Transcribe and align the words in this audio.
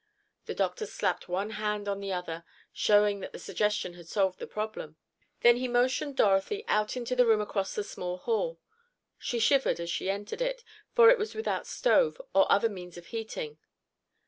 The 0.47 0.55
doctor 0.55 0.87
slapped 0.87 1.29
one 1.29 1.51
hand 1.51 1.87
on 1.87 1.99
the 1.99 2.11
other, 2.11 2.43
showing 2.73 3.19
that 3.19 3.33
the 3.33 3.37
suggestion 3.37 3.93
had 3.93 4.07
solved 4.07 4.39
the 4.39 4.47
problem. 4.47 4.95
Then 5.41 5.57
he 5.57 5.67
motioned 5.67 6.17
Dorothy 6.17 6.65
out 6.67 6.97
into 6.97 7.15
the 7.15 7.23
room 7.27 7.39
across 7.39 7.75
the 7.75 7.83
small 7.83 8.17
hall. 8.17 8.59
She 9.19 9.37
shivered 9.37 9.79
as 9.79 9.91
she 9.91 10.09
entered 10.09 10.41
it, 10.41 10.63
for 10.95 11.11
it 11.11 11.19
was 11.19 11.35
without 11.35 11.67
stove, 11.67 12.19
or 12.33 12.51
other 12.51 12.67
means 12.67 12.97
of 12.97 13.05
heating. 13.13 13.59